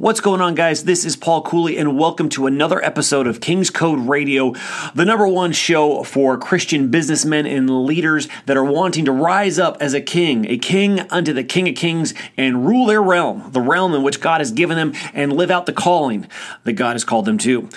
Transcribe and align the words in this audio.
What's 0.00 0.20
going 0.20 0.40
on, 0.40 0.54
guys? 0.54 0.84
This 0.84 1.04
is 1.04 1.16
Paul 1.16 1.42
Cooley, 1.42 1.76
and 1.76 1.98
welcome 1.98 2.28
to 2.28 2.46
another 2.46 2.80
episode 2.84 3.26
of 3.26 3.40
King's 3.40 3.68
Code 3.68 3.98
Radio, 4.08 4.54
the 4.94 5.04
number 5.04 5.26
one 5.26 5.50
show 5.50 6.04
for 6.04 6.38
Christian 6.38 6.88
businessmen 6.88 7.46
and 7.46 7.84
leaders 7.84 8.28
that 8.46 8.56
are 8.56 8.64
wanting 8.64 9.04
to 9.06 9.10
rise 9.10 9.58
up 9.58 9.76
as 9.80 9.94
a 9.94 10.00
king, 10.00 10.48
a 10.48 10.56
king 10.56 11.00
unto 11.10 11.32
the 11.32 11.42
King 11.42 11.68
of 11.68 11.74
Kings, 11.74 12.14
and 12.36 12.64
rule 12.64 12.86
their 12.86 13.02
realm, 13.02 13.50
the 13.50 13.60
realm 13.60 13.92
in 13.92 14.04
which 14.04 14.20
God 14.20 14.40
has 14.40 14.52
given 14.52 14.76
them, 14.76 14.92
and 15.14 15.32
live 15.32 15.50
out 15.50 15.66
the 15.66 15.72
calling 15.72 16.28
that 16.62 16.74
God 16.74 16.92
has 16.92 17.02
called 17.02 17.24
them 17.24 17.38
to. 17.38 17.68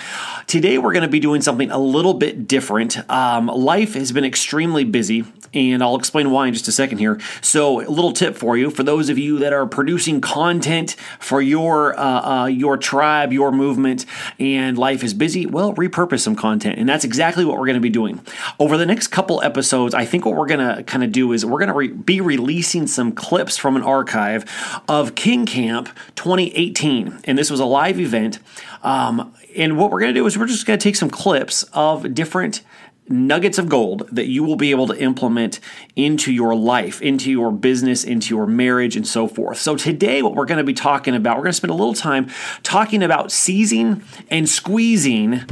Today, 0.46 0.78
we're 0.78 0.92
going 0.92 1.02
to 1.02 1.08
be 1.08 1.18
doing 1.18 1.42
something 1.42 1.72
a 1.72 1.78
little 1.78 2.14
bit 2.14 2.46
different. 2.46 2.98
Um, 3.10 3.48
life 3.48 3.94
has 3.94 4.12
been 4.12 4.24
extremely 4.24 4.84
busy, 4.84 5.24
and 5.52 5.82
I'll 5.82 5.96
explain 5.96 6.30
why 6.30 6.46
in 6.46 6.54
just 6.54 6.68
a 6.68 6.72
second 6.72 6.98
here. 6.98 7.18
So, 7.40 7.80
a 7.80 7.90
little 7.90 8.12
tip 8.12 8.36
for 8.36 8.56
you 8.56 8.70
for 8.70 8.84
those 8.84 9.08
of 9.08 9.18
you 9.18 9.40
that 9.40 9.52
are 9.52 9.66
producing 9.66 10.20
content 10.20 10.94
for 11.18 11.42
your 11.42 11.98
uh, 11.98 12.11
uh, 12.20 12.46
your 12.46 12.76
tribe, 12.76 13.32
your 13.32 13.52
movement, 13.52 14.06
and 14.38 14.76
life 14.78 15.02
is 15.02 15.14
busy, 15.14 15.46
well, 15.46 15.74
repurpose 15.74 16.20
some 16.20 16.36
content. 16.36 16.78
And 16.78 16.88
that's 16.88 17.04
exactly 17.04 17.44
what 17.44 17.58
we're 17.58 17.66
going 17.66 17.74
to 17.74 17.80
be 17.80 17.90
doing. 17.90 18.20
Over 18.58 18.76
the 18.76 18.86
next 18.86 19.08
couple 19.08 19.42
episodes, 19.42 19.94
I 19.94 20.04
think 20.04 20.24
what 20.24 20.36
we're 20.36 20.46
going 20.46 20.76
to 20.76 20.82
kind 20.84 21.04
of 21.04 21.12
do 21.12 21.32
is 21.32 21.44
we're 21.44 21.58
going 21.58 21.68
to 21.68 21.74
re- 21.74 21.88
be 21.88 22.20
releasing 22.20 22.86
some 22.86 23.12
clips 23.12 23.56
from 23.56 23.76
an 23.76 23.82
archive 23.82 24.44
of 24.88 25.14
King 25.14 25.46
Camp 25.46 25.88
2018. 26.16 27.20
And 27.24 27.38
this 27.38 27.50
was 27.50 27.60
a 27.60 27.64
live 27.64 27.98
event. 27.98 28.38
Um, 28.82 29.34
and 29.56 29.76
what 29.76 29.90
we're 29.90 30.00
going 30.00 30.14
to 30.14 30.18
do 30.18 30.26
is 30.26 30.38
we're 30.38 30.46
just 30.46 30.66
going 30.66 30.78
to 30.78 30.82
take 30.82 30.96
some 30.96 31.10
clips 31.10 31.64
of 31.72 32.14
different 32.14 32.62
nuggets 33.08 33.58
of 33.58 33.68
gold 33.68 34.08
that 34.12 34.26
you 34.26 34.44
will 34.44 34.56
be 34.56 34.70
able 34.70 34.86
to 34.86 34.98
implement 34.98 35.60
into 35.96 36.32
your 36.32 36.54
life, 36.54 37.02
into 37.02 37.30
your 37.30 37.50
business, 37.50 38.04
into 38.04 38.34
your 38.34 38.46
marriage, 38.46 38.96
and 38.96 39.06
so 39.06 39.26
forth. 39.26 39.58
So, 39.58 39.76
today, 39.76 40.22
what 40.22 40.34
we're 40.34 40.46
going 40.46 40.58
to 40.58 40.64
be 40.64 40.74
talking 40.74 41.14
about, 41.14 41.36
we're 41.36 41.44
going 41.44 41.52
to 41.52 41.56
spend 41.56 41.72
a 41.72 41.74
little 41.74 41.94
time 41.94 42.30
talking 42.62 43.02
about 43.02 43.32
seizing 43.32 44.02
and 44.30 44.48
squeezing 44.48 45.42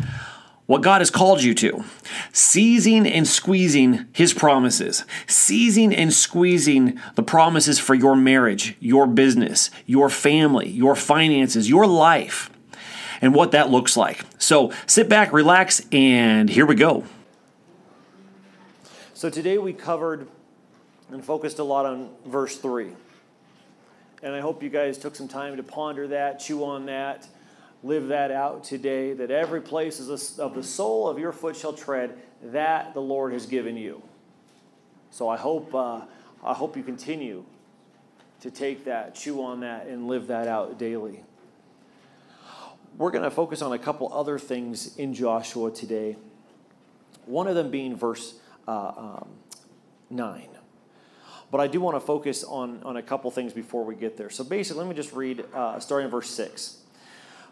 what 0.66 0.82
God 0.82 1.00
has 1.00 1.10
called 1.10 1.42
you 1.42 1.52
to, 1.54 1.84
seizing 2.32 3.04
and 3.04 3.26
squeezing 3.26 4.06
His 4.12 4.32
promises, 4.32 5.04
seizing 5.26 5.92
and 5.92 6.12
squeezing 6.12 7.00
the 7.16 7.24
promises 7.24 7.80
for 7.80 7.94
your 7.94 8.14
marriage, 8.14 8.76
your 8.78 9.08
business, 9.08 9.70
your 9.86 10.08
family, 10.08 10.68
your 10.68 10.94
finances, 10.94 11.68
your 11.68 11.86
life. 11.86 12.50
And 13.22 13.34
what 13.34 13.52
that 13.52 13.70
looks 13.70 13.98
like. 13.98 14.24
So 14.38 14.72
sit 14.86 15.06
back, 15.06 15.30
relax, 15.34 15.86
and 15.92 16.48
here 16.48 16.64
we 16.64 16.74
go. 16.74 17.04
So 19.20 19.28
today 19.28 19.58
we 19.58 19.74
covered 19.74 20.28
and 21.10 21.22
focused 21.22 21.58
a 21.58 21.62
lot 21.62 21.84
on 21.84 22.08
verse 22.24 22.56
3. 22.56 22.88
And 24.22 24.34
I 24.34 24.40
hope 24.40 24.62
you 24.62 24.70
guys 24.70 24.96
took 24.96 25.14
some 25.14 25.28
time 25.28 25.58
to 25.58 25.62
ponder 25.62 26.08
that, 26.08 26.40
chew 26.40 26.64
on 26.64 26.86
that, 26.86 27.28
live 27.82 28.08
that 28.08 28.30
out 28.30 28.64
today 28.64 29.12
that 29.12 29.30
every 29.30 29.60
place 29.60 30.00
of 30.00 30.54
the 30.54 30.62
sole 30.62 31.06
of 31.06 31.18
your 31.18 31.32
foot 31.32 31.54
shall 31.54 31.74
tread, 31.74 32.16
that 32.44 32.94
the 32.94 33.02
Lord 33.02 33.34
has 33.34 33.44
given 33.44 33.76
you. 33.76 34.02
So 35.10 35.28
I 35.28 35.36
hope, 35.36 35.74
uh, 35.74 36.00
I 36.42 36.54
hope 36.54 36.74
you 36.74 36.82
continue 36.82 37.44
to 38.40 38.50
take 38.50 38.86
that, 38.86 39.14
chew 39.14 39.42
on 39.42 39.60
that, 39.60 39.86
and 39.86 40.08
live 40.08 40.28
that 40.28 40.48
out 40.48 40.78
daily. 40.78 41.22
We're 42.96 43.10
going 43.10 43.24
to 43.24 43.30
focus 43.30 43.60
on 43.60 43.74
a 43.74 43.78
couple 43.78 44.10
other 44.14 44.38
things 44.38 44.96
in 44.96 45.12
Joshua 45.12 45.70
today. 45.70 46.16
One 47.26 47.48
of 47.48 47.54
them 47.54 47.70
being 47.70 47.94
verse 47.94 48.40
uh, 48.70 48.92
um, 48.96 49.28
9. 50.10 50.48
But 51.50 51.60
I 51.60 51.66
do 51.66 51.80
want 51.80 51.96
to 51.96 52.00
focus 52.00 52.44
on, 52.44 52.82
on 52.84 52.96
a 52.96 53.02
couple 53.02 53.30
things 53.32 53.52
before 53.52 53.84
we 53.84 53.96
get 53.96 54.16
there. 54.16 54.30
So 54.30 54.44
basically, 54.44 54.82
let 54.82 54.88
me 54.88 54.94
just 54.94 55.12
read 55.12 55.44
uh, 55.52 55.80
starting 55.80 56.04
in 56.04 56.10
verse 56.10 56.30
6. 56.30 56.78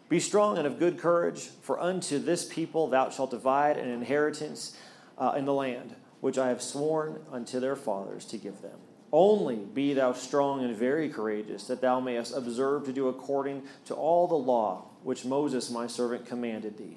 Be 0.09 0.21
strong 0.21 0.57
and 0.57 0.67
of 0.67 0.79
good 0.79 0.99
courage, 0.99 1.49
for 1.61 1.81
unto 1.81 2.19
this 2.19 2.45
people 2.45 2.87
thou 2.87 3.11
shalt 3.11 3.33
divide 3.33 3.77
an 3.77 3.91
inheritance 3.91 4.77
uh, 5.19 5.35
in 5.37 5.45
the 5.45 5.53
land, 5.53 5.97
which 6.21 6.39
I 6.39 6.49
have 6.49 6.63
sworn 6.63 7.21
unto 7.33 7.59
their 7.59 7.77
fathers 7.77 8.25
to 8.27 8.39
give 8.39 8.63
them. 8.63 8.79
Only 9.13 9.57
be 9.57 9.95
thou 9.95 10.13
strong 10.13 10.63
and 10.63 10.77
very 10.77 11.09
courageous, 11.09 11.65
that 11.65 11.81
thou 11.81 11.99
mayest 11.99 12.37
observe 12.37 12.85
to 12.85 12.93
do 12.93 13.09
according 13.09 13.65
to 13.87 13.95
all 13.95 14.29
the 14.29 14.35
law 14.35 14.85
which 15.03 15.25
Moses 15.25 15.71
my 15.71 15.87
servant 15.87 16.27
commanded 16.27 16.79
thee. 16.79 16.97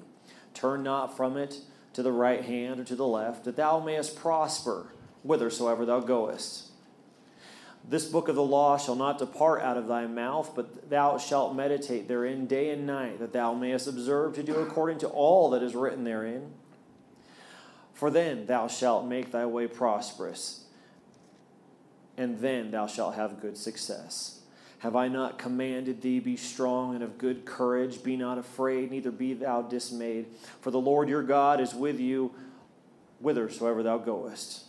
Turn 0.54 0.82
not 0.82 1.16
from 1.16 1.36
it 1.36 1.56
to 1.94 2.02
the 2.02 2.12
right 2.12 2.44
hand 2.44 2.80
or 2.80 2.84
to 2.84 2.96
the 2.96 3.06
left, 3.06 3.44
that 3.44 3.56
thou 3.56 3.80
mayest 3.80 4.16
prosper 4.16 4.92
whithersoever 5.22 5.84
thou 5.84 6.00
goest. 6.00 6.68
This 7.88 8.04
book 8.06 8.28
of 8.28 8.36
the 8.36 8.42
law 8.42 8.78
shall 8.78 8.94
not 8.94 9.18
depart 9.18 9.62
out 9.62 9.76
of 9.76 9.88
thy 9.88 10.06
mouth, 10.06 10.52
but 10.54 10.88
thou 10.88 11.18
shalt 11.18 11.54
meditate 11.54 12.06
therein 12.06 12.46
day 12.46 12.70
and 12.70 12.86
night, 12.86 13.18
that 13.18 13.32
thou 13.32 13.54
mayest 13.54 13.88
observe 13.88 14.34
to 14.34 14.42
do 14.42 14.54
according 14.56 14.98
to 14.98 15.08
all 15.08 15.50
that 15.50 15.62
is 15.62 15.74
written 15.74 16.04
therein. 16.04 16.52
For 17.92 18.10
then 18.10 18.46
thou 18.46 18.68
shalt 18.68 19.06
make 19.06 19.32
thy 19.32 19.46
way 19.46 19.66
prosperous, 19.66 20.64
and 22.16 22.38
then 22.38 22.70
thou 22.70 22.86
shalt 22.86 23.16
have 23.16 23.40
good 23.40 23.56
success. 23.56 24.41
Have 24.82 24.96
I 24.96 25.06
not 25.06 25.38
commanded 25.38 26.02
thee, 26.02 26.18
be 26.18 26.36
strong 26.36 26.96
and 26.96 27.04
of 27.04 27.16
good 27.16 27.44
courage? 27.44 28.02
Be 28.02 28.16
not 28.16 28.36
afraid, 28.36 28.90
neither 28.90 29.12
be 29.12 29.32
thou 29.32 29.62
dismayed. 29.62 30.26
For 30.60 30.72
the 30.72 30.80
Lord 30.80 31.08
your 31.08 31.22
God 31.22 31.60
is 31.60 31.72
with 31.72 32.00
you 32.00 32.34
whithersoever 33.20 33.84
thou 33.84 33.98
goest. 33.98 34.64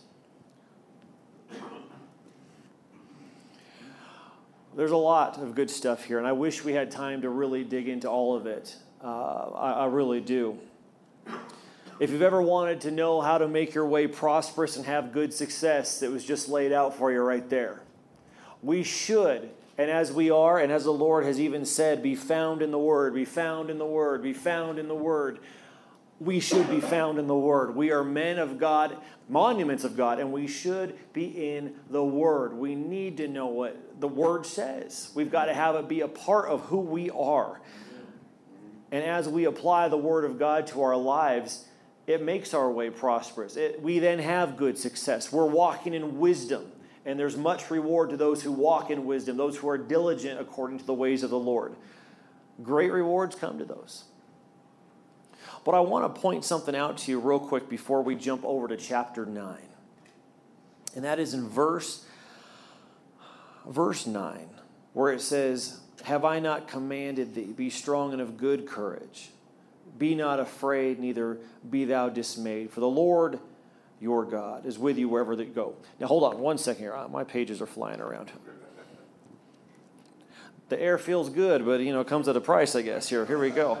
There's 4.76 4.92
a 4.92 4.96
lot 4.96 5.38
of 5.38 5.56
good 5.56 5.68
stuff 5.68 6.04
here, 6.04 6.18
and 6.18 6.28
I 6.28 6.32
wish 6.32 6.62
we 6.62 6.74
had 6.74 6.92
time 6.92 7.22
to 7.22 7.28
really 7.28 7.64
dig 7.64 7.88
into 7.88 8.08
all 8.08 8.36
of 8.36 8.46
it. 8.46 8.76
Uh, 9.02 9.50
I, 9.50 9.72
I 9.72 9.86
really 9.86 10.20
do. 10.20 10.56
If 11.98 12.10
you've 12.10 12.22
ever 12.22 12.40
wanted 12.40 12.82
to 12.82 12.92
know 12.92 13.20
how 13.20 13.38
to 13.38 13.48
make 13.48 13.74
your 13.74 13.86
way 13.86 14.06
prosperous 14.06 14.76
and 14.76 14.86
have 14.86 15.10
good 15.10 15.34
success, 15.34 16.02
it 16.02 16.12
was 16.12 16.24
just 16.24 16.48
laid 16.48 16.70
out 16.70 16.94
for 16.94 17.10
you 17.10 17.20
right 17.20 17.50
there. 17.50 17.80
We 18.62 18.84
should 18.84 19.50
and 19.76 19.90
as 19.90 20.12
we 20.12 20.30
are, 20.30 20.58
and 20.58 20.70
as 20.70 20.84
the 20.84 20.92
Lord 20.92 21.24
has 21.24 21.40
even 21.40 21.64
said, 21.64 22.02
be 22.02 22.14
found 22.14 22.62
in 22.62 22.70
the 22.70 22.78
Word, 22.78 23.14
be 23.14 23.24
found 23.24 23.70
in 23.70 23.78
the 23.78 23.86
Word, 23.86 24.22
be 24.22 24.32
found 24.32 24.78
in 24.78 24.86
the 24.86 24.94
Word. 24.94 25.40
We 26.20 26.38
should 26.38 26.70
be 26.70 26.80
found 26.80 27.18
in 27.18 27.26
the 27.26 27.34
Word. 27.34 27.74
We 27.74 27.90
are 27.90 28.04
men 28.04 28.38
of 28.38 28.58
God, 28.58 28.96
monuments 29.28 29.82
of 29.82 29.96
God, 29.96 30.20
and 30.20 30.32
we 30.32 30.46
should 30.46 30.96
be 31.12 31.56
in 31.56 31.74
the 31.90 32.04
Word. 32.04 32.54
We 32.54 32.76
need 32.76 33.16
to 33.16 33.26
know 33.26 33.46
what 33.46 34.00
the 34.00 34.06
Word 34.06 34.46
says. 34.46 35.10
We've 35.14 35.30
got 35.30 35.46
to 35.46 35.54
have 35.54 35.74
it 35.74 35.88
be 35.88 36.02
a 36.02 36.08
part 36.08 36.48
of 36.48 36.60
who 36.66 36.78
we 36.78 37.10
are. 37.10 37.60
And 38.92 39.02
as 39.02 39.28
we 39.28 39.44
apply 39.44 39.88
the 39.88 39.96
Word 39.96 40.24
of 40.24 40.38
God 40.38 40.68
to 40.68 40.82
our 40.82 40.96
lives, 40.96 41.64
it 42.06 42.22
makes 42.22 42.54
our 42.54 42.70
way 42.70 42.90
prosperous. 42.90 43.56
It, 43.56 43.82
we 43.82 43.98
then 43.98 44.20
have 44.20 44.56
good 44.56 44.78
success. 44.78 45.32
We're 45.32 45.46
walking 45.46 45.94
in 45.94 46.20
wisdom 46.20 46.70
and 47.04 47.18
there's 47.18 47.36
much 47.36 47.70
reward 47.70 48.10
to 48.10 48.16
those 48.16 48.42
who 48.42 48.52
walk 48.52 48.90
in 48.90 49.04
wisdom, 49.04 49.36
those 49.36 49.56
who 49.56 49.68
are 49.68 49.78
diligent 49.78 50.40
according 50.40 50.78
to 50.78 50.84
the 50.84 50.94
ways 50.94 51.22
of 51.22 51.30
the 51.30 51.38
Lord. 51.38 51.74
Great 52.62 52.92
rewards 52.92 53.34
come 53.34 53.58
to 53.58 53.64
those. 53.64 54.04
But 55.64 55.74
I 55.74 55.80
want 55.80 56.14
to 56.14 56.20
point 56.20 56.44
something 56.44 56.74
out 56.74 56.98
to 56.98 57.10
you 57.10 57.20
real 57.20 57.38
quick 57.38 57.68
before 57.68 58.02
we 58.02 58.14
jump 58.14 58.44
over 58.44 58.68
to 58.68 58.76
chapter 58.76 59.26
9. 59.26 59.56
And 60.94 61.04
that 61.04 61.18
is 61.18 61.34
in 61.34 61.48
verse 61.48 62.06
verse 63.66 64.06
9, 64.06 64.48
where 64.92 65.10
it 65.10 65.20
says, 65.20 65.80
"Have 66.02 66.24
I 66.24 66.38
not 66.38 66.68
commanded 66.68 67.34
thee, 67.34 67.52
be 67.52 67.70
strong 67.70 68.12
and 68.12 68.20
of 68.20 68.36
good 68.36 68.66
courage? 68.66 69.30
Be 69.96 70.14
not 70.14 70.38
afraid, 70.38 70.98
neither 70.98 71.38
be 71.68 71.84
thou 71.84 72.08
dismayed, 72.10 72.70
for 72.70 72.80
the 72.80 72.88
Lord 72.88 73.40
your 74.00 74.24
God 74.24 74.66
is 74.66 74.78
with 74.78 74.98
you 74.98 75.08
wherever 75.08 75.36
that 75.36 75.44
you 75.44 75.52
go. 75.52 75.74
Now, 76.00 76.06
hold 76.06 76.24
on 76.24 76.38
one 76.38 76.58
second 76.58 76.82
here. 76.82 76.94
Uh, 76.94 77.08
my 77.08 77.24
pages 77.24 77.62
are 77.62 77.66
flying 77.66 78.00
around. 78.00 78.30
The 80.68 80.80
air 80.80 80.98
feels 80.98 81.28
good, 81.28 81.64
but 81.64 81.80
you 81.80 81.92
know, 81.92 82.00
it 82.00 82.06
comes 82.06 82.26
at 82.28 82.36
a 82.36 82.40
price, 82.40 82.74
I 82.74 82.82
guess. 82.82 83.08
Here, 83.08 83.24
here 83.26 83.38
we 83.38 83.50
go. 83.50 83.80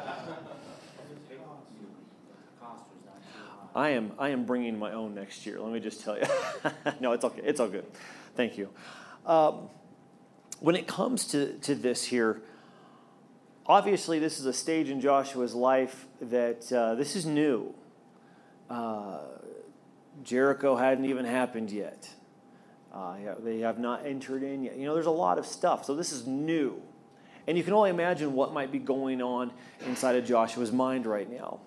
I 3.74 3.90
am, 3.90 4.12
I 4.18 4.28
am 4.28 4.44
bringing 4.44 4.78
my 4.78 4.92
own 4.92 5.14
next 5.14 5.46
year. 5.46 5.58
Let 5.60 5.72
me 5.72 5.80
just 5.80 6.04
tell 6.04 6.16
you. 6.16 6.24
no, 7.00 7.12
it's 7.12 7.24
okay. 7.24 7.42
It's 7.44 7.58
all 7.58 7.68
good. 7.68 7.86
Thank 8.36 8.56
you. 8.56 8.70
Um, 9.26 9.68
when 10.60 10.76
it 10.76 10.86
comes 10.86 11.26
to, 11.28 11.58
to 11.58 11.74
this 11.74 12.04
here, 12.04 12.42
obviously, 13.66 14.20
this 14.20 14.38
is 14.38 14.46
a 14.46 14.52
stage 14.52 14.90
in 14.90 15.00
Joshua's 15.00 15.54
life 15.54 16.06
that 16.20 16.72
uh, 16.72 16.94
this 16.94 17.16
is 17.16 17.26
new. 17.26 17.74
Uh, 18.70 19.18
Jericho 20.22 20.76
hadn't 20.76 21.04
even 21.06 21.24
happened 21.24 21.70
yet. 21.70 22.08
Uh, 22.92 23.16
they 23.42 23.58
have 23.60 23.78
not 23.78 24.06
entered 24.06 24.42
in 24.42 24.62
yet. 24.62 24.76
You 24.76 24.86
know, 24.86 24.94
there's 24.94 25.06
a 25.06 25.10
lot 25.10 25.38
of 25.38 25.46
stuff. 25.46 25.84
So 25.84 25.94
this 25.94 26.12
is 26.12 26.26
new. 26.26 26.80
And 27.46 27.58
you 27.58 27.64
can 27.64 27.72
only 27.72 27.90
imagine 27.90 28.32
what 28.32 28.52
might 28.52 28.70
be 28.70 28.78
going 28.78 29.20
on 29.20 29.52
inside 29.86 30.16
of 30.16 30.24
Joshua's 30.24 30.72
mind 30.72 31.06
right 31.06 31.30
now. 31.30 31.60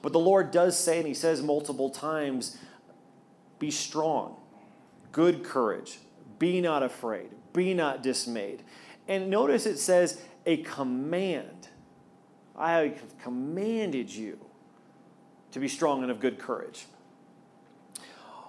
But 0.00 0.12
the 0.12 0.18
Lord 0.18 0.50
does 0.50 0.76
say, 0.76 0.98
and 0.98 1.06
He 1.06 1.14
says 1.14 1.42
multiple 1.42 1.90
times, 1.90 2.58
be 3.58 3.70
strong, 3.70 4.36
good 5.12 5.44
courage, 5.44 5.98
be 6.38 6.60
not 6.60 6.82
afraid, 6.82 7.30
be 7.52 7.74
not 7.74 8.02
dismayed. 8.02 8.64
And 9.06 9.30
notice 9.30 9.66
it 9.66 9.78
says, 9.78 10.20
a 10.46 10.56
command. 10.58 11.68
I 12.56 12.72
have 12.72 13.18
commanded 13.18 14.12
you 14.12 14.38
to 15.52 15.60
be 15.60 15.68
strong 15.68 16.02
and 16.02 16.10
of 16.10 16.18
good 16.18 16.38
courage. 16.38 16.86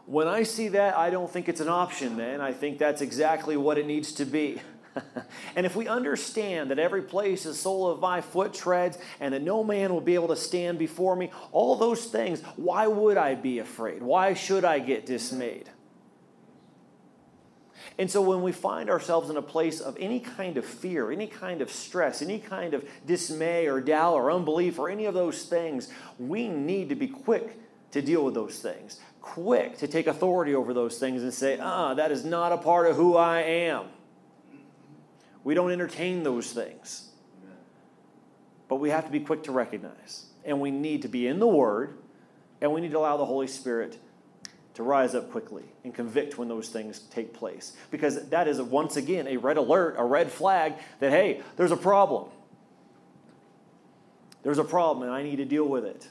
When 0.05 0.27
I 0.27 0.43
see 0.43 0.69
that, 0.69 0.97
I 0.97 1.09
don't 1.09 1.31
think 1.31 1.47
it's 1.47 1.61
an 1.61 1.69
option 1.69 2.17
then. 2.17 2.41
I 2.41 2.51
think 2.51 2.77
that's 2.77 3.01
exactly 3.01 3.55
what 3.55 3.77
it 3.77 3.85
needs 3.85 4.11
to 4.13 4.25
be. 4.25 4.61
and 5.55 5.65
if 5.65 5.75
we 5.75 5.87
understand 5.87 6.69
that 6.71 6.79
every 6.79 7.01
place 7.01 7.43
the 7.43 7.53
sole 7.53 7.87
of 7.89 7.99
my 7.99 8.21
foot 8.21 8.53
treads 8.53 8.97
and 9.19 9.33
that 9.33 9.41
no 9.41 9.63
man 9.63 9.91
will 9.93 10.01
be 10.01 10.15
able 10.15 10.27
to 10.27 10.35
stand 10.35 10.77
before 10.77 11.15
me, 11.15 11.31
all 11.51 11.75
those 11.75 12.05
things, 12.05 12.41
why 12.57 12.87
would 12.87 13.17
I 13.17 13.35
be 13.35 13.59
afraid? 13.59 14.03
Why 14.03 14.33
should 14.33 14.65
I 14.65 14.79
get 14.79 15.05
dismayed? 15.05 15.69
And 17.97 18.09
so 18.09 18.21
when 18.21 18.41
we 18.41 18.51
find 18.51 18.89
ourselves 18.89 19.29
in 19.29 19.37
a 19.37 19.41
place 19.41 19.79
of 19.79 19.95
any 19.99 20.19
kind 20.19 20.57
of 20.57 20.65
fear, 20.65 21.11
any 21.11 21.27
kind 21.27 21.61
of 21.61 21.71
stress, 21.71 22.21
any 22.21 22.39
kind 22.39 22.73
of 22.73 22.87
dismay 23.05 23.67
or 23.67 23.79
doubt 23.81 24.15
or 24.15 24.31
unbelief 24.31 24.79
or 24.79 24.89
any 24.89 25.05
of 25.05 25.13
those 25.13 25.43
things, 25.43 25.89
we 26.17 26.47
need 26.47 26.89
to 26.89 26.95
be 26.95 27.07
quick 27.07 27.59
to 27.91 28.01
deal 28.01 28.25
with 28.25 28.33
those 28.33 28.57
things, 28.57 28.99
quick 29.23 29.77
to 29.77 29.87
take 29.87 30.05
authority 30.05 30.53
over 30.53 30.73
those 30.73 30.99
things 30.99 31.23
and 31.23 31.33
say, 31.33 31.57
ah, 31.57 31.95
that 31.95 32.11
is 32.11 32.23
not 32.23 32.51
a 32.51 32.57
part 32.57 32.85
of 32.85 32.95
who 32.95 33.17
I 33.17 33.39
am. 33.39 33.85
We 35.43 35.55
don't 35.55 35.71
entertain 35.71 36.21
those 36.21 36.51
things. 36.51 37.09
But 38.67 38.75
we 38.75 38.91
have 38.91 39.05
to 39.05 39.11
be 39.11 39.21
quick 39.21 39.43
to 39.43 39.51
recognize. 39.51 40.25
And 40.45 40.59
we 40.59 40.71
need 40.71 41.01
to 41.03 41.07
be 41.07 41.25
in 41.25 41.39
the 41.39 41.47
Word, 41.47 41.97
and 42.61 42.73
we 42.73 42.81
need 42.81 42.91
to 42.91 42.97
allow 42.97 43.17
the 43.17 43.25
Holy 43.25 43.47
Spirit 43.47 43.97
to 44.73 44.83
rise 44.83 45.15
up 45.15 45.31
quickly 45.31 45.63
and 45.83 45.93
convict 45.93 46.37
when 46.37 46.47
those 46.47 46.69
things 46.69 46.99
take 46.99 47.33
place. 47.33 47.73
Because 47.91 48.27
that 48.29 48.47
is, 48.47 48.61
once 48.61 48.97
again, 48.97 49.27
a 49.27 49.37
red 49.37 49.57
alert, 49.57 49.95
a 49.97 50.03
red 50.03 50.31
flag 50.31 50.73
that, 50.99 51.11
hey, 51.11 51.41
there's 51.55 51.71
a 51.71 51.77
problem. 51.77 52.29
There's 54.43 54.57
a 54.57 54.63
problem, 54.65 55.07
and 55.07 55.15
I 55.15 55.23
need 55.23 55.37
to 55.37 55.45
deal 55.45 55.65
with 55.65 55.85
it. 55.85 56.09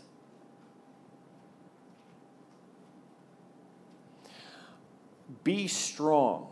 Be 5.44 5.66
strong 5.68 6.48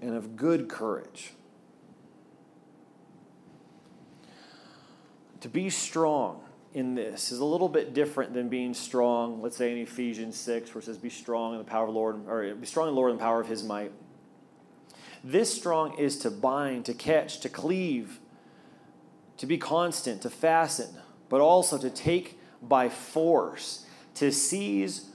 and 0.00 0.14
of 0.14 0.36
good 0.36 0.68
courage. 0.68 1.32
To 5.40 5.48
be 5.48 5.70
strong 5.70 6.40
in 6.72 6.94
this 6.94 7.30
is 7.30 7.38
a 7.38 7.44
little 7.44 7.68
bit 7.68 7.94
different 7.94 8.34
than 8.34 8.48
being 8.48 8.74
strong, 8.74 9.40
let's 9.40 9.56
say 9.56 9.70
in 9.70 9.78
Ephesians 9.78 10.36
6, 10.36 10.74
where 10.74 10.80
it 10.80 10.84
says, 10.84 10.98
Be 10.98 11.10
strong 11.10 11.52
in 11.52 11.58
the 11.58 11.64
power 11.64 11.84
of 11.84 11.92
the 11.92 11.98
Lord, 11.98 12.26
or 12.26 12.54
be 12.54 12.66
strong 12.66 12.88
in 12.88 12.94
the 12.94 13.00
Lord 13.00 13.12
in 13.12 13.18
the 13.18 13.22
power 13.22 13.40
of 13.40 13.46
his 13.46 13.62
might. 13.62 13.92
This 15.22 15.54
strong 15.54 15.96
is 15.98 16.18
to 16.18 16.30
bind, 16.30 16.84
to 16.86 16.94
catch, 16.94 17.40
to 17.40 17.48
cleave, 17.48 18.18
to 19.36 19.46
be 19.46 19.56
constant, 19.56 20.22
to 20.22 20.30
fasten, 20.30 20.88
but 21.28 21.40
also 21.40 21.78
to 21.78 21.90
take 21.90 22.38
by 22.60 22.88
force, 22.88 23.86
to 24.14 24.32
seize 24.32 25.10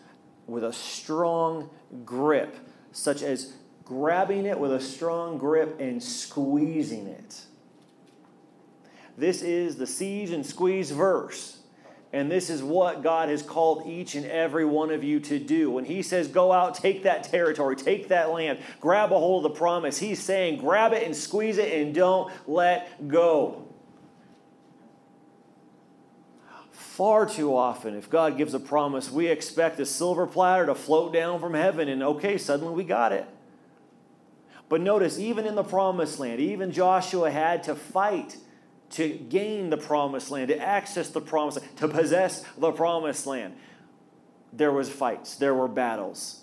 with 0.48 0.64
a 0.64 0.74
strong 0.74 1.70
grip, 2.06 2.56
such 2.92 3.22
as 3.22 3.54
grabbing 3.86 4.46
it 4.46 4.60
with 4.60 4.72
a 4.72 4.80
strong 4.80 5.38
grip 5.38 5.80
and 5.80 6.02
squeezing 6.02 7.08
it. 7.08 7.42
This 9.18 9.42
is 9.42 9.76
the 9.76 9.88
seize 9.88 10.32
and 10.32 10.46
squeeze 10.46 10.92
verse. 10.92 11.58
And 12.12 12.32
this 12.32 12.50
is 12.50 12.64
what 12.64 13.04
God 13.04 13.30
has 13.30 13.44
called 13.44 13.86
each 13.86 14.16
and 14.16 14.26
every 14.26 14.66
one 14.66 14.90
of 14.90 15.04
you 15.04 15.20
to 15.22 15.38
do. 15.38 15.70
When 15.70 15.86
He 15.86 16.02
says, 16.02 16.28
go 16.28 16.52
out, 16.52 16.74
take 16.74 17.04
that 17.04 17.24
territory, 17.24 17.76
take 17.76 18.08
that 18.08 18.32
land, 18.32 18.60
grab 18.82 19.12
a 19.12 19.18
hold 19.18 19.46
of 19.46 19.52
the 19.52 19.58
promise, 19.58 20.00
He's 20.00 20.20
saying, 20.20 20.60
grab 20.60 20.94
it 20.94 21.04
and 21.04 21.16
squeeze 21.16 21.60
it 21.60 21.72
and 21.72 21.94
don't 21.94 22.32
let 22.48 23.08
go. 23.08 23.69
Far 27.00 27.26
too 27.26 27.56
often, 27.56 27.96
if 27.96 28.10
God 28.10 28.38
gives 28.38 28.54
a 28.54 28.60
promise, 28.60 29.10
we 29.10 29.28
expect 29.28 29.80
a 29.80 29.86
silver 29.86 30.28
platter 30.28 30.66
to 30.66 30.76
float 30.76 31.14
down 31.14 31.40
from 31.40 31.54
heaven 31.54 31.88
and 31.88 32.04
okay, 32.04 32.38
suddenly 32.38 32.74
we 32.74 32.84
got 32.84 33.14
it. 33.14 33.26
But 34.68 34.82
notice, 34.82 35.18
even 35.18 35.46
in 35.46 35.56
the 35.56 35.64
promised 35.64 36.20
land, 36.20 36.42
even 36.42 36.74
Joshua 36.74 37.32
had 37.32 37.64
to 37.64 37.76
fight 37.76 38.36
to 38.90 39.08
gain 39.08 39.70
the 39.70 39.78
promised 39.78 40.30
land, 40.30 40.50
to 40.50 40.60
access 40.60 41.08
the 41.10 41.22
promised 41.22 41.62
land, 41.62 41.78
to 41.78 41.88
possess 41.88 42.44
the 42.58 42.74
promised 42.74 43.26
land. 43.26 43.54
There 44.52 44.74
was 44.74 44.90
fights, 44.90 45.38
there 45.38 45.56
were 45.56 45.70
battles. 45.70 46.42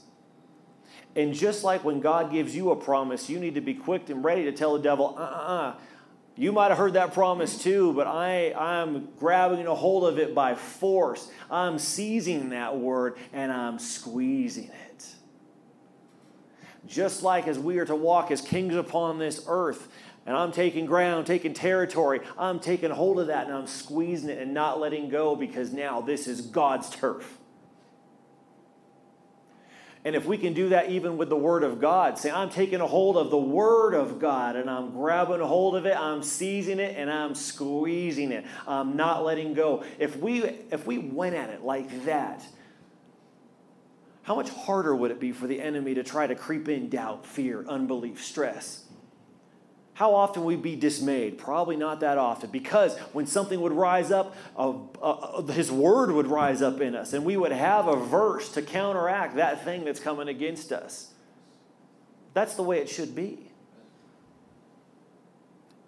And 1.15 1.35
just 1.35 1.65
like 1.65 1.85
when 1.85 2.01
God 2.01 2.33
gives 2.33 2.57
you 2.57 2.71
a 2.71 2.77
promise, 2.77 3.29
you 3.29 3.39
need 3.39 3.57
to 3.57 3.61
be 3.61 3.75
quick 3.75 4.09
and 4.09 4.25
ready 4.25 4.45
to 4.45 4.53
tell 4.53 4.73
the 4.73 4.83
devil, 4.83 5.17
uh 5.19 5.21
uh 5.21 5.25
uh. 5.25 5.75
You 6.39 6.53
might 6.53 6.69
have 6.69 6.77
heard 6.77 6.93
that 6.93 7.15
promise 7.15 7.63
too, 7.63 7.95
but 7.95 8.07
I, 8.07 8.53
I'm 8.53 9.09
grabbing 9.19 9.67
a 9.67 9.75
hold 9.75 10.05
of 10.05 10.19
it 10.19 10.35
by 10.35 10.55
force. 10.55 11.31
I'm 11.51 11.79
seizing 11.79 12.51
that 12.51 12.77
word 12.77 13.17
and 13.33 13.51
I'm 13.51 13.79
squeezing 13.79 14.71
it. 14.89 15.07
Just 16.87 17.23
like 17.23 17.49
as 17.49 17.59
we 17.59 17.79
are 17.79 17.87
to 17.87 17.97
walk 17.97 18.31
as 18.31 18.43
kings 18.43 18.75
upon 18.75 19.19
this 19.19 19.45
earth, 19.49 19.89
and 20.27 20.37
I'm 20.37 20.53
taking 20.53 20.87
ground, 20.87 21.27
taking 21.27 21.55
territory. 21.55 22.21
I'm 22.37 22.61
taking 22.61 22.91
hold 22.91 23.19
of 23.21 23.29
that 23.29 23.47
and 23.47 23.55
I'm 23.55 23.67
squeezing 23.67 24.29
it 24.29 24.39
and 24.39 24.53
not 24.53 24.79
letting 24.81 25.09
go 25.09 25.37
because 25.37 25.73
now 25.73 26.01
this 26.01 26.27
is 26.27 26.41
God's 26.41 26.91
turf. 26.91 27.39
And 30.07 30.15
if 30.15 30.25
we 30.25 30.39
can 30.39 30.53
do 30.53 30.69
that 30.69 30.89
even 30.89 31.17
with 31.17 31.29
the 31.29 31.37
Word 31.37 31.65
of 31.65 31.81
God, 31.81 32.17
say, 32.17 32.31
I'm 32.31 32.49
taking 32.49 32.81
a 32.81 32.87
hold 32.87 33.17
of 33.17 33.29
the 33.29 33.37
Word 33.37 33.93
of 33.93 34.21
God 34.21 34.55
and 34.55 34.71
I'm 34.71 34.93
grabbing 34.93 35.41
a 35.41 35.47
hold 35.49 35.75
of 35.75 35.85
it, 35.85 35.97
I'm 35.97 36.23
seizing 36.23 36.79
it, 36.79 36.95
and 36.97 37.11
I'm 37.11 37.35
squeezing 37.35 38.31
it. 38.31 38.45
I'm 38.69 38.95
not 38.95 39.25
letting 39.25 39.53
go. 39.53 39.83
If 39.99 40.17
we, 40.17 40.45
if 40.45 40.87
we 40.87 40.99
went 40.99 41.35
at 41.35 41.51
it 41.51 41.65
like 41.65 42.05
that, 42.05 42.47
how 44.23 44.37
much 44.37 44.49
harder 44.49 44.95
would 44.95 45.11
it 45.11 45.19
be 45.19 45.33
for 45.33 45.49
the 45.49 45.61
enemy 45.61 45.95
to 45.95 46.05
try 46.05 46.29
to 46.29 46.37
creep 46.37 46.69
in 46.69 46.89
doubt, 46.89 47.27
fear, 47.27 47.65
unbelief, 47.67 48.25
stress? 48.25 48.86
How 49.97 50.15
often 50.15 50.45
we'd 50.45 50.61
be 50.61 50.77
dismayed? 50.77 51.39
Probably 51.39 51.75
not 51.75 52.01
that 52.01 52.19
often, 52.19 52.51
because 52.51 52.99
when 53.15 53.27
something 53.27 53.63
would 53.63 53.73
rise 53.73 54.11
up, 54.11 54.37
uh, 54.55 54.75
uh, 55.01 55.41
His 55.45 55.73
Word 55.73 56.13
would 56.13 56.27
rise 56.27 56.61
up 56.61 56.83
in 56.83 56.95
us, 56.95 57.15
and 57.15 57.25
we 57.25 57.39
would 57.39 57.51
have 57.51 57.89
a 57.89 57.97
verse 57.97 58.53
to 58.53 58.61
counteract 58.61 59.37
that 59.37 59.65
thing 59.65 59.87
that's 59.87 59.99
coming 59.99 60.29
against 60.29 60.71
us. 60.71 61.15
That's 62.35 62.57
the 62.57 62.63
way 62.63 62.79
it 62.81 62.91
should 62.91 63.15
be. 63.15 63.51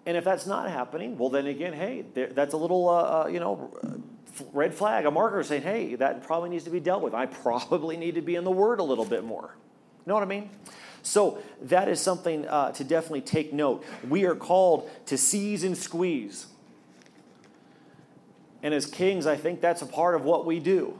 And 0.07 0.17
if 0.17 0.23
that's 0.23 0.47
not 0.47 0.71
happening, 0.71 1.15
well, 1.15 1.29
then 1.29 1.45
again, 1.45 1.73
hey, 1.73 2.03
there, 2.15 2.29
that's 2.33 2.55
a 2.55 2.57
little, 2.57 2.89
uh, 2.89 3.25
uh 3.25 3.27
you 3.27 3.39
know, 3.39 3.69
red 4.53 4.73
flag, 4.73 5.05
a 5.05 5.11
marker 5.11 5.43
saying, 5.43 5.61
hey, 5.61 5.93
that 5.93 6.23
probably 6.23 6.49
needs 6.49 6.63
to 6.63 6.71
be 6.71 6.79
dealt 6.79 7.03
with. 7.03 7.13
I 7.13 7.27
probably 7.27 7.95
need 7.95 8.15
to 8.15 8.23
be 8.23 8.33
in 8.33 8.43
the 8.43 8.49
Word 8.49 8.79
a 8.79 8.83
little 8.83 9.05
bit 9.05 9.23
more. 9.23 9.55
You 9.99 10.03
know 10.07 10.15
what 10.15 10.23
I 10.23 10.25
mean? 10.25 10.49
So 11.01 11.41
that 11.61 11.87
is 11.87 11.99
something 11.99 12.47
uh, 12.47 12.71
to 12.73 12.83
definitely 12.83 13.21
take 13.21 13.53
note. 13.53 13.83
We 14.07 14.25
are 14.25 14.35
called 14.35 14.89
to 15.07 15.17
seize 15.17 15.63
and 15.63 15.77
squeeze. 15.77 16.47
And 18.61 18.73
as 18.73 18.85
kings, 18.85 19.25
I 19.25 19.35
think 19.35 19.61
that's 19.61 19.81
a 19.81 19.85
part 19.85 20.15
of 20.15 20.23
what 20.23 20.45
we 20.45 20.59
do 20.59 20.99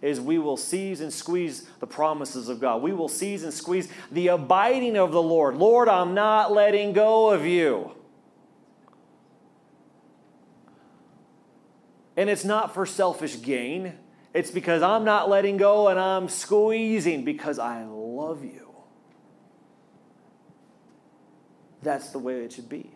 is 0.00 0.20
we 0.20 0.38
will 0.38 0.56
seize 0.56 1.00
and 1.00 1.12
squeeze 1.12 1.62
the 1.80 1.86
promises 1.86 2.48
of 2.48 2.60
God. 2.60 2.82
We 2.82 2.92
will 2.92 3.08
seize 3.08 3.42
and 3.42 3.52
squeeze 3.52 3.88
the 4.12 4.28
abiding 4.28 4.96
of 4.96 5.12
the 5.12 5.22
Lord. 5.22 5.56
Lord, 5.56 5.88
I'm 5.88 6.14
not 6.14 6.52
letting 6.52 6.92
go 6.92 7.30
of 7.30 7.44
you. 7.44 7.92
And 12.16 12.30
it's 12.30 12.44
not 12.44 12.74
for 12.74 12.86
selfish 12.86 13.42
gain. 13.42 13.94
It's 14.34 14.50
because 14.50 14.82
I'm 14.82 15.04
not 15.04 15.28
letting 15.28 15.56
go 15.56 15.88
and 15.88 15.98
I'm 15.98 16.28
squeezing 16.28 17.24
because 17.24 17.58
I 17.58 17.84
love 17.84 18.44
you. 18.44 18.67
That's 21.88 22.10
the 22.10 22.18
way 22.18 22.44
it 22.44 22.52
should 22.52 22.68
be. 22.68 22.90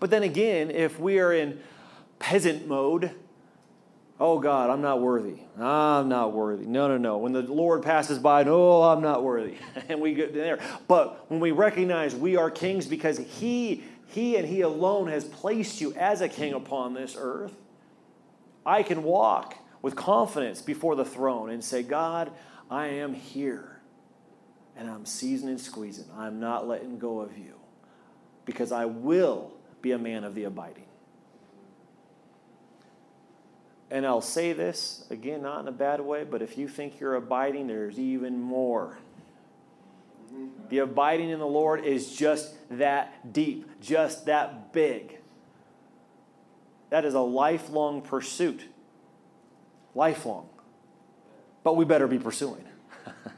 But 0.00 0.08
then 0.08 0.22
again, 0.22 0.70
if 0.70 0.98
we 0.98 1.18
are 1.18 1.34
in 1.34 1.60
peasant 2.18 2.66
mode, 2.66 3.10
oh 4.18 4.38
God, 4.38 4.70
I'm 4.70 4.80
not 4.80 5.02
worthy. 5.02 5.40
I'm 5.58 6.08
not 6.08 6.32
worthy. 6.32 6.64
No, 6.64 6.88
no, 6.88 6.96
no. 6.96 7.18
When 7.18 7.34
the 7.34 7.42
Lord 7.42 7.82
passes 7.82 8.18
by, 8.18 8.42
no, 8.44 8.84
I'm 8.84 9.02
not 9.02 9.22
worthy. 9.22 9.56
and 9.90 10.00
we 10.00 10.14
get 10.14 10.32
there. 10.32 10.60
But 10.88 11.30
when 11.30 11.40
we 11.40 11.50
recognize 11.50 12.14
we 12.14 12.36
are 12.36 12.50
kings 12.50 12.86
because 12.86 13.18
He, 13.18 13.84
He 14.06 14.38
and 14.38 14.48
He 14.48 14.62
alone 14.62 15.08
has 15.08 15.24
placed 15.24 15.82
you 15.82 15.92
as 15.92 16.22
a 16.22 16.28
king 16.30 16.54
upon 16.54 16.94
this 16.94 17.18
earth, 17.20 17.54
I 18.64 18.82
can 18.82 19.02
walk 19.02 19.58
with 19.82 19.94
confidence 19.94 20.62
before 20.62 20.96
the 20.96 21.04
throne 21.04 21.50
and 21.50 21.62
say, 21.62 21.82
God, 21.82 22.32
I 22.70 22.86
am 22.86 23.12
here. 23.12 23.82
And 24.74 24.88
I'm 24.88 25.04
seizing 25.04 25.50
and 25.50 25.60
squeezing. 25.60 26.06
I'm 26.16 26.40
not 26.40 26.66
letting 26.66 26.98
go 26.98 27.20
of 27.20 27.36
you 27.36 27.56
because 28.46 28.72
I 28.72 28.86
will 28.86 29.52
be 29.82 29.92
a 29.92 29.98
man 29.98 30.24
of 30.24 30.34
the 30.34 30.44
abiding. 30.44 30.86
And 33.90 34.06
I'll 34.06 34.22
say 34.22 34.52
this, 34.52 35.04
again, 35.10 35.42
not 35.42 35.60
in 35.60 35.68
a 35.68 35.72
bad 35.72 36.00
way, 36.00 36.24
but 36.24 36.42
if 36.42 36.56
you 36.58 36.66
think 36.66 36.98
you're 36.98 37.14
abiding, 37.14 37.66
there's 37.66 37.98
even 37.98 38.40
more. 38.40 38.96
The 40.70 40.78
abiding 40.78 41.30
in 41.30 41.38
the 41.38 41.46
Lord 41.46 41.84
is 41.84 42.16
just 42.16 42.54
that 42.70 43.32
deep, 43.32 43.80
just 43.80 44.26
that 44.26 44.72
big. 44.72 45.18
That 46.90 47.04
is 47.04 47.14
a 47.14 47.20
lifelong 47.20 48.02
pursuit. 48.02 48.62
Lifelong. 49.94 50.48
But 51.62 51.76
we 51.76 51.84
better 51.84 52.06
be 52.06 52.18
pursuing. 52.18 52.64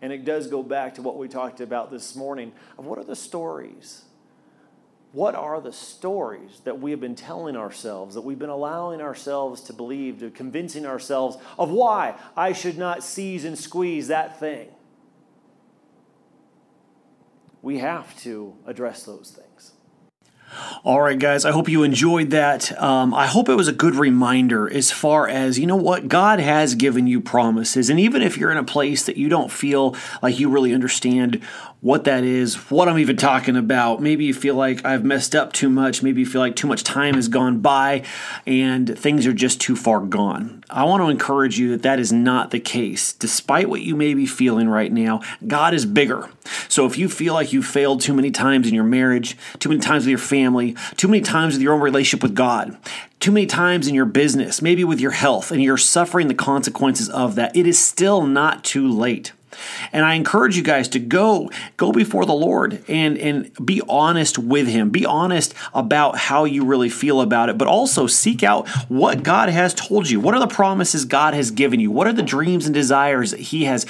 and 0.00 0.12
it 0.12 0.24
does 0.24 0.46
go 0.46 0.62
back 0.62 0.94
to 0.94 1.02
what 1.02 1.16
we 1.16 1.28
talked 1.28 1.60
about 1.60 1.90
this 1.90 2.14
morning 2.14 2.52
of 2.78 2.86
what 2.86 2.98
are 2.98 3.04
the 3.04 3.16
stories? 3.16 4.02
What 5.12 5.34
are 5.34 5.60
the 5.60 5.72
stories 5.72 6.60
that 6.64 6.80
we 6.80 6.90
have 6.90 7.00
been 7.00 7.14
telling 7.14 7.56
ourselves, 7.56 8.14
that 8.14 8.20
we've 8.20 8.38
been 8.38 8.50
allowing 8.50 9.00
ourselves 9.00 9.62
to 9.62 9.72
believe, 9.72 10.20
to 10.20 10.30
convincing 10.30 10.84
ourselves 10.84 11.38
of 11.58 11.70
why 11.70 12.14
I 12.36 12.52
should 12.52 12.76
not 12.76 13.02
seize 13.02 13.44
and 13.44 13.58
squeeze 13.58 14.08
that 14.08 14.38
thing? 14.38 14.68
We 17.62 17.78
have 17.78 18.16
to 18.20 18.54
address 18.66 19.02
those 19.04 19.30
things. 19.30 19.72
All 20.84 21.00
right, 21.00 21.18
guys, 21.18 21.44
I 21.44 21.50
hope 21.50 21.68
you 21.68 21.82
enjoyed 21.82 22.30
that. 22.30 22.80
Um, 22.80 23.12
I 23.12 23.26
hope 23.26 23.48
it 23.48 23.54
was 23.54 23.68
a 23.68 23.72
good 23.72 23.94
reminder 23.94 24.72
as 24.72 24.90
far 24.90 25.28
as, 25.28 25.58
you 25.58 25.66
know 25.66 25.76
what, 25.76 26.08
God 26.08 26.40
has 26.40 26.74
given 26.74 27.06
you 27.06 27.20
promises. 27.20 27.90
And 27.90 28.00
even 28.00 28.22
if 28.22 28.38
you're 28.38 28.50
in 28.50 28.56
a 28.56 28.64
place 28.64 29.04
that 29.04 29.16
you 29.16 29.28
don't 29.28 29.50
feel 29.50 29.94
like 30.22 30.38
you 30.38 30.48
really 30.48 30.72
understand 30.72 31.42
what 31.80 32.04
that 32.04 32.24
is, 32.24 32.56
what 32.70 32.88
I'm 32.88 32.98
even 32.98 33.16
talking 33.16 33.56
about. 33.56 34.02
Maybe 34.02 34.24
you 34.24 34.34
feel 34.34 34.56
like 34.56 34.84
I've 34.84 35.04
messed 35.04 35.36
up 35.36 35.52
too 35.52 35.68
much. 35.68 36.02
Maybe 36.02 36.20
you 36.20 36.26
feel 36.26 36.40
like 36.40 36.56
too 36.56 36.66
much 36.66 36.82
time 36.82 37.14
has 37.14 37.28
gone 37.28 37.60
by 37.60 38.04
and 38.46 38.98
things 38.98 39.26
are 39.26 39.32
just 39.32 39.60
too 39.60 39.76
far 39.76 40.00
gone. 40.00 40.64
I 40.68 40.84
want 40.84 41.02
to 41.02 41.08
encourage 41.08 41.58
you 41.58 41.70
that 41.70 41.82
that 41.82 42.00
is 42.00 42.12
not 42.12 42.50
the 42.50 42.58
case. 42.58 43.12
Despite 43.12 43.68
what 43.68 43.82
you 43.82 43.94
may 43.94 44.14
be 44.14 44.26
feeling 44.26 44.68
right 44.68 44.92
now, 44.92 45.20
God 45.46 45.72
is 45.72 45.86
bigger. 45.86 46.28
So 46.68 46.84
if 46.84 46.98
you 46.98 47.08
feel 47.08 47.34
like 47.34 47.52
you've 47.52 47.66
failed 47.66 48.00
too 48.00 48.14
many 48.14 48.32
times 48.32 48.66
in 48.66 48.74
your 48.74 48.84
marriage, 48.84 49.36
too 49.60 49.68
many 49.68 49.80
times 49.80 50.04
with 50.04 50.10
your 50.10 50.18
family, 50.18 50.74
too 50.96 51.08
many 51.08 51.20
times 51.20 51.54
with 51.54 51.62
your 51.62 51.74
own 51.74 51.80
relationship 51.80 52.22
with 52.22 52.34
God, 52.34 52.76
too 53.20 53.30
many 53.30 53.46
times 53.46 53.86
in 53.86 53.94
your 53.94 54.04
business, 54.04 54.60
maybe 54.60 54.82
with 54.82 55.00
your 55.00 55.10
health, 55.12 55.52
and 55.52 55.62
you're 55.62 55.76
suffering 55.76 56.28
the 56.28 56.34
consequences 56.34 57.08
of 57.08 57.36
that, 57.36 57.54
it 57.56 57.66
is 57.66 57.78
still 57.78 58.26
not 58.26 58.64
too 58.64 58.88
late. 58.88 59.32
And 59.92 60.04
I 60.04 60.14
encourage 60.14 60.56
you 60.56 60.62
guys 60.62 60.88
to 60.88 60.98
go 60.98 61.50
go 61.76 61.92
before 61.92 62.24
the 62.24 62.34
Lord 62.34 62.82
and 62.88 63.18
and 63.18 63.50
be 63.64 63.82
honest 63.88 64.38
with 64.38 64.68
him. 64.68 64.90
Be 64.90 65.06
honest 65.06 65.54
about 65.74 66.16
how 66.18 66.44
you 66.44 66.64
really 66.64 66.88
feel 66.88 67.20
about 67.20 67.48
it, 67.48 67.58
but 67.58 67.68
also 67.68 68.06
seek 68.06 68.42
out 68.42 68.68
what 68.88 69.22
God 69.22 69.48
has 69.48 69.74
told 69.74 70.08
you. 70.08 70.20
What 70.20 70.34
are 70.34 70.40
the 70.40 70.46
promises 70.46 71.04
God 71.04 71.34
has 71.34 71.50
given 71.50 71.80
you? 71.80 71.90
What 71.90 72.06
are 72.06 72.12
the 72.12 72.22
dreams 72.22 72.66
and 72.66 72.74
desires 72.74 73.30
that 73.30 73.40
he 73.40 73.64
has 73.64 73.86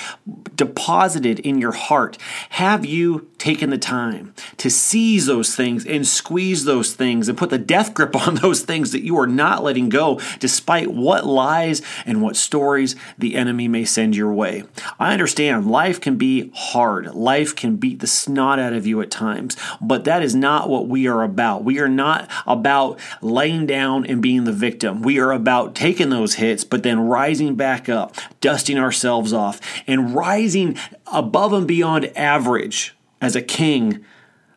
deposited 0.54 1.38
in 1.40 1.58
your 1.58 1.72
heart? 1.72 2.18
Have 2.50 2.84
you 2.84 3.30
taken 3.38 3.70
the 3.70 3.78
time 3.78 4.34
to 4.56 4.68
seize 4.68 5.26
those 5.26 5.54
things 5.54 5.86
and 5.86 6.06
squeeze 6.06 6.64
those 6.64 6.92
things 6.94 7.28
and 7.28 7.38
put 7.38 7.50
the 7.50 7.58
death 7.58 7.94
grip 7.94 8.14
on 8.26 8.34
those 8.36 8.62
things 8.62 8.92
that 8.92 9.04
you 9.04 9.16
are 9.18 9.26
not 9.26 9.62
letting 9.62 9.88
go 9.88 10.20
despite 10.40 10.90
what 10.90 11.24
lies 11.24 11.80
and 12.04 12.20
what 12.20 12.36
stories 12.36 12.96
the 13.16 13.36
enemy 13.36 13.68
may 13.68 13.84
send 13.84 14.16
your 14.16 14.32
way? 14.32 14.64
I 14.98 15.12
understand 15.12 15.57
understand 15.58 15.72
life 15.72 16.00
can 16.00 16.16
be 16.16 16.50
hard. 16.54 17.14
Life 17.14 17.54
can 17.54 17.76
beat 17.76 18.00
the 18.00 18.06
snot 18.06 18.58
out 18.58 18.72
of 18.72 18.86
you 18.86 19.00
at 19.00 19.10
times, 19.10 19.56
but 19.80 20.04
that 20.04 20.22
is 20.22 20.34
not 20.34 20.68
what 20.68 20.88
we 20.88 21.06
are 21.06 21.22
about. 21.22 21.64
We 21.64 21.78
are 21.80 21.88
not 21.88 22.30
about 22.46 22.98
laying 23.20 23.66
down 23.66 24.06
and 24.06 24.22
being 24.22 24.44
the 24.44 24.52
victim. 24.52 25.02
We 25.02 25.18
are 25.18 25.32
about 25.32 25.74
taking 25.74 26.10
those 26.10 26.34
hits, 26.34 26.64
but 26.64 26.82
then 26.82 27.00
rising 27.00 27.56
back 27.56 27.88
up, 27.88 28.14
dusting 28.40 28.78
ourselves 28.78 29.32
off, 29.32 29.60
and 29.86 30.14
rising 30.14 30.76
above 31.12 31.52
and 31.52 31.66
beyond 31.66 32.06
average 32.16 32.94
as 33.20 33.36
a 33.36 33.42
king 33.42 34.04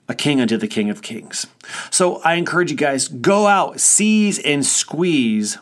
a 0.09 0.15
king 0.15 0.41
unto 0.41 0.57
the 0.57 0.67
King 0.67 0.89
of 0.89 1.01
Kings. 1.01 1.47
So 1.89 2.17
I 2.23 2.33
encourage 2.33 2.69
you 2.69 2.75
guys 2.75 3.07
go 3.07 3.47
out, 3.47 3.79
seize 3.79 4.39
and 4.39 4.65
squeeze 4.65 5.57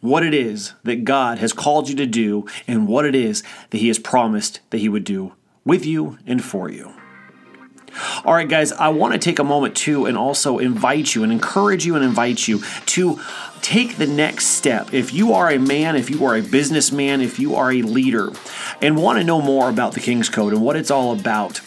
what 0.00 0.24
it 0.24 0.34
is 0.34 0.74
that 0.82 1.04
God 1.04 1.38
has 1.38 1.52
called 1.52 1.88
you 1.88 1.94
to 1.96 2.06
do 2.06 2.46
and 2.66 2.88
what 2.88 3.04
it 3.04 3.14
is 3.14 3.42
that 3.70 3.78
He 3.78 3.88
has 3.88 3.98
promised 3.98 4.60
that 4.70 4.78
He 4.78 4.88
would 4.88 5.04
do 5.04 5.34
with 5.64 5.84
you 5.84 6.18
and 6.26 6.42
for 6.42 6.70
you. 6.70 6.94
All 8.24 8.34
right, 8.34 8.48
guys, 8.48 8.72
I 8.72 8.88
want 8.88 9.14
to 9.14 9.18
take 9.18 9.38
a 9.38 9.44
moment 9.44 9.76
too 9.76 10.06
and 10.06 10.16
also 10.16 10.58
invite 10.58 11.14
you 11.14 11.24
and 11.24 11.32
encourage 11.32 11.84
you 11.84 11.96
and 11.96 12.04
invite 12.04 12.46
you 12.46 12.62
to 12.86 13.20
take 13.62 13.96
the 13.96 14.06
next 14.06 14.46
step. 14.46 14.94
If 14.94 15.12
you 15.12 15.32
are 15.32 15.50
a 15.50 15.58
man, 15.58 15.96
if 15.96 16.08
you 16.08 16.24
are 16.24 16.36
a 16.36 16.42
businessman, 16.42 17.20
if 17.20 17.38
you 17.38 17.56
are 17.56 17.72
a 17.72 17.82
leader, 17.82 18.30
and 18.80 18.96
want 18.96 19.18
to 19.18 19.24
know 19.24 19.40
more 19.40 19.68
about 19.68 19.94
the 19.94 20.00
King's 20.00 20.28
Code 20.28 20.52
and 20.52 20.62
what 20.62 20.76
it's 20.76 20.90
all 20.90 21.12
about, 21.12 21.60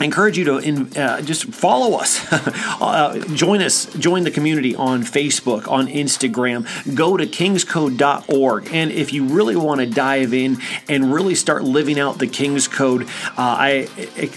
I 0.00 0.04
encourage 0.04 0.38
you 0.38 0.44
to 0.44 0.58
in, 0.58 0.96
uh, 0.96 1.20
just 1.22 1.46
follow 1.46 1.98
us, 1.98 2.24
uh, 2.32 3.18
join 3.34 3.60
us, 3.60 3.92
join 3.94 4.22
the 4.22 4.30
community 4.30 4.76
on 4.76 5.02
Facebook, 5.02 5.66
on 5.68 5.88
Instagram. 5.88 6.64
Go 6.94 7.16
to 7.16 7.26
kingscode.org, 7.26 8.68
and 8.72 8.92
if 8.92 9.12
you 9.12 9.24
really 9.24 9.56
want 9.56 9.80
to 9.80 9.86
dive 9.86 10.32
in 10.32 10.58
and 10.88 11.12
really 11.12 11.34
start 11.34 11.64
living 11.64 11.98
out 11.98 12.18
the 12.18 12.28
King's 12.28 12.68
Code, 12.68 13.02
uh, 13.02 13.06
I, 13.38 13.88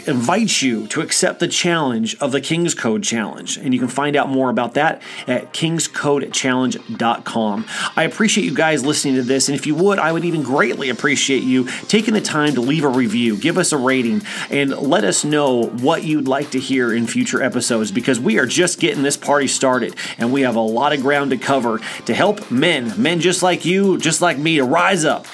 invite 0.08 0.62
you 0.62 0.88
to 0.88 1.01
accept 1.01 1.39
the 1.39 1.48
challenge 1.48 2.15
of 2.20 2.32
the 2.32 2.41
King's 2.41 2.74
Code 2.74 3.03
Challenge, 3.03 3.58
and 3.58 3.72
you 3.74 3.80
can 3.80 3.89
find 3.89 4.15
out 4.15 4.30
more 4.30 4.50
about 4.50 4.75
that 4.75 5.01
at 5.27 5.53
kingscodechallenge.com. 5.53 7.65
I 7.96 8.03
appreciate 8.03 8.46
you 8.46 8.56
guys 8.56 8.86
listening 8.86 9.15
to 9.15 9.24
this, 9.24 9.48
and 9.48 9.56
if 9.56 9.65
you 9.68 9.75
would, 9.75 10.00
I 10.00 10.12
would 10.12 10.25
even 10.25 10.41
greatly 10.41 10.89
appreciate 10.89 11.44
you 11.44 11.68
taking 11.88 12.15
the 12.15 12.22
time 12.22 12.56
to 12.56 12.62
leave 12.62 12.84
a 12.84 12.89
review, 12.89 13.38
give 13.38 13.60
us 13.60 13.72
a 13.72 13.77
rating, 13.77 14.24
and 14.50 14.72
let 14.72 15.03
us 15.03 15.24
know 15.51 15.67
what 15.67 16.03
you'd 16.03 16.27
like 16.27 16.51
to 16.51 16.60
hear 16.60 16.93
in 16.93 17.08
future 17.08 17.41
episodes 17.41 17.91
because 17.91 18.20
we 18.20 18.39
are 18.39 18.46
just 18.46 18.79
getting 18.79 19.03
this 19.03 19.17
party 19.17 19.48
started 19.48 19.96
and 20.17 20.31
we 20.31 20.41
have 20.41 20.55
a 20.55 20.62
lot 20.62 20.93
of 20.93 21.01
ground 21.01 21.31
to 21.31 21.38
cover 21.38 21.79
to 22.05 22.13
help 22.13 22.50
men, 22.51 22.93
men 23.01 23.20
just 23.20 23.43
like 23.43 23.65
you, 23.65 23.98
just 23.98 24.22
like 24.22 24.38
me, 24.38 24.58
to 24.58 24.63
rise 24.63 25.05
up 25.05 25.25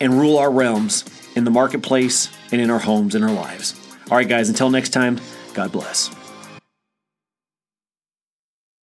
and 0.00 0.14
rule 0.14 0.38
our 0.38 0.50
realms 0.50 1.04
in 1.34 1.44
the 1.44 1.50
marketplace 1.50 2.28
and 2.52 2.60
in 2.60 2.70
our 2.70 2.78
homes 2.78 3.14
and 3.14 3.24
our 3.24 3.32
lives. 3.32 3.78
All 4.10 4.16
right, 4.16 4.28
guys, 4.28 4.48
until 4.48 4.70
next 4.70 4.90
time, 4.90 5.20
God 5.54 5.72
bless. 5.72 6.23